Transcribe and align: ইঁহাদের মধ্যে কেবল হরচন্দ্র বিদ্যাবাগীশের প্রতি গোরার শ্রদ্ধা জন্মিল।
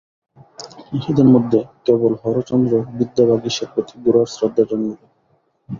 ইঁহাদের 0.93 1.27
মধ্যে 1.27 1.59
কেবল 1.85 2.11
হরচন্দ্র 2.23 2.73
বিদ্যাবাগীশের 2.97 3.67
প্রতি 3.73 3.95
গোরার 4.03 4.27
শ্রদ্ধা 4.27 4.63
জন্মিল। 4.69 4.99